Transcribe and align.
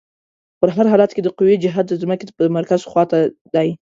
په 0.59 0.65
هر 0.77 0.85
حالت 0.91 1.11
کې 1.13 1.21
د 1.23 1.27
قوې 1.37 1.55
جهت 1.63 1.85
د 1.87 1.93
ځمکې 2.01 2.25
د 2.39 2.41
مرکز 2.57 2.81
خواته 2.89 3.17
دی. 3.55 3.69